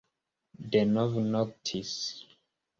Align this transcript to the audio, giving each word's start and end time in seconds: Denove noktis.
Denove 0.71 1.25
noktis. 1.35 1.95